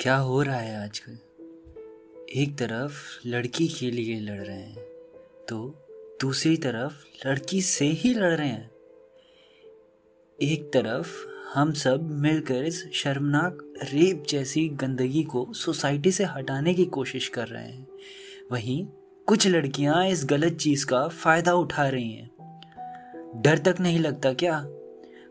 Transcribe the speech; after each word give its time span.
क्या 0.00 0.16
हो 0.16 0.42
रहा 0.42 0.56
है 0.56 0.84
आजकल? 0.84 1.12
एक 2.36 2.56
तरफ़ 2.58 3.28
लड़की 3.28 3.68
के 3.68 3.90
लिए 3.90 4.20
लड़ 4.20 4.40
रहे 4.40 4.56
हैं 4.56 4.78
तो 5.48 5.86
दूसरी 6.20 6.56
तरफ़ 6.56 6.92
लड़की 7.28 7.62
से 7.62 7.84
ही 7.84 8.14
लड़ 8.14 8.34
रहे 8.34 8.48
हैं। 8.48 8.70
एक 10.42 10.70
तरफ़ 10.74 11.08
हम 11.54 11.72
सब 11.72 12.10
मिलकर 12.10 12.64
इस 12.64 12.92
शर्मनाक 12.92 13.74
रेप 13.82 14.24
जैसी 14.28 14.68
गंदगी 14.68 15.22
को 15.22 15.52
सोसाइटी 15.52 16.12
से 16.12 16.24
हटाने 16.24 16.74
की 16.74 16.84
कोशिश 16.84 17.28
कर 17.28 17.48
रहे 17.48 17.68
हैं। 17.68 17.88
वहीं 18.52 18.86
कुछ 19.26 19.46
लड़कियाँ 19.46 20.08
इस 20.08 20.24
गलत 20.24 20.52
चीज़ 20.52 20.86
का 20.86 21.08
फ़ायदा 21.08 21.54
उठा 21.54 21.88
रही 21.88 22.12
हैं। 22.12 22.30
डर 23.36 23.58
तक 23.58 23.76
नहीं 23.80 23.98
लगता 23.98 24.32
क्या? 24.32 24.68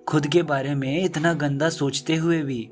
खुद 0.08 0.28
के 0.28 0.44
बारे 0.44 0.76
में 0.76 1.04
इतना 1.04 1.34
गंदा 1.34 1.70
सोचते 1.70 2.16
हुए 2.16 2.44
भी 2.44 2.70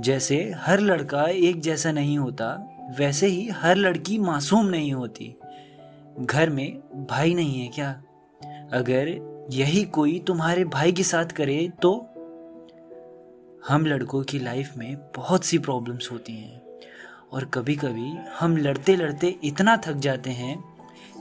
जैसे 0.00 0.52
हर 0.56 0.80
लड़का 0.80 1.24
एक 1.24 1.60
जैसा 1.60 1.92
नहीं 1.92 2.18
होता, 2.18 2.68
वैसे 2.98 3.26
ही 3.26 3.48
हर 3.48 3.76
लड़की 3.76 4.18
मासूम 4.18 4.66
नहीं 4.66 4.92
होती। 4.92 5.36
घर 6.20 6.50
में 6.50 6.78
भाई 7.10 7.34
नहीं 7.34 7.60
है 7.60 7.68
क्या? 7.68 8.02
अगर 8.72 9.32
यही 9.50 9.84
कोई 9.84 10.18
तुम्हारे 10.18 10.64
भाई 10.64 10.92
के 10.92 11.02
साथ 11.02 11.26
करे 11.26 11.72
तो 11.82 12.08
हम 13.68 13.86
लड़कों 13.86 14.22
की 14.22 14.38
लाइफ 14.38 14.72
में 14.76 14.96
बहुत 15.16 15.44
सी 15.44 15.58
प्रॉब्लम्स 15.58 16.12
होती 16.12 16.32
हैं। 16.32 16.62
और 17.32 17.44
कभी 17.44 17.76
कभी 17.76 18.16
हम 18.38 18.56
लड़ते 18.56 18.96
लड़ते 18.96 19.38
इतना 19.44 19.76
थक 19.76 19.92
जाते 19.92 20.30
हैं 20.30 20.64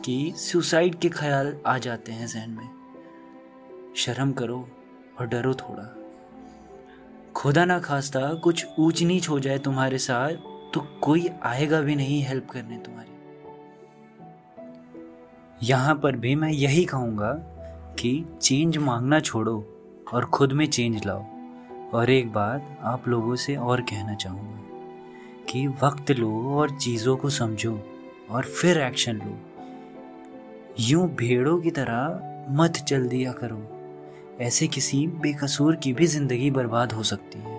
कि 0.06 0.34
सुसाइड 0.36 0.96
के 0.96 1.10
ख्याल 1.10 1.58
आ 1.68 1.78
जाते 1.78 2.12
हैं 2.12 2.28
जहन 2.28 2.50
में। 2.50 2.70
शर्म 3.96 4.32
करो 4.32 4.70
और 5.20 5.28
डरो 5.28 5.54
थोड़ा। 5.54 6.01
खुदा 7.36 7.66
ना 7.66 7.80
खास्ता, 7.80 8.34
कुछ 8.34 8.66
ऊंच 8.80 9.02
नीच 9.04 9.30
हो 9.30 9.40
जाए 9.40 9.58
तुम्हारे 9.58 9.98
साथ 9.98 10.34
तो 10.74 10.80
कोई 11.02 11.30
आएगा 11.44 11.82
भी 11.82 11.96
नहीं 11.96 12.22
हेल्प 12.24 12.50
करने 12.50 12.78
तुम्हारी। 12.78 13.10
यहाँ 15.68 15.96
पर 15.96 16.16
भी 16.16 16.36
मैं 16.36 16.50
यही 16.50 16.86
कहूँगा 16.86 17.32
कि 18.00 18.26
चेंज 18.42 18.78
मांगना 18.78 19.20
छोड़ो 19.20 19.56
और 20.14 20.26
खुद 20.26 20.52
में 20.52 20.66
चेंज 20.66 21.06
लाओ। 21.06 21.24
और 21.94 22.10
एक 22.10 22.32
बात 22.34 22.78
आप 22.82 23.08
लोगों 23.08 23.36
से 23.36 23.56
और 23.56 23.82
कहना 23.82 24.14
चाहूँगा 24.16 24.60
कि 25.52 25.68
वक्त 25.68 26.12
लो 26.12 26.32
और 26.60 26.78
चीज़ों 26.78 27.18
को 27.18 27.30
समझो 27.30 27.80
और 28.30 28.44
फिर 28.44 28.78
एक्शन 28.78 29.18
लो। 29.18 29.38
यूँ 30.80 31.08
भेड़ों 31.16 31.60
की 31.62 31.72
तरह 31.72 32.46
मत 32.50 32.72
चल 32.88 33.08
दिया 33.08 33.32
करो। 33.32 33.81
ऐसे 34.40 34.68
किसी 34.68 35.08
बेकसूर 35.08 35.76
की 35.76 35.94
भी 35.94 36.08
ज़िंदगी 36.08 36.52
बर्बाद 36.52 36.92
हो 36.92 37.04
सकती 37.04 37.40
है। 37.40 37.51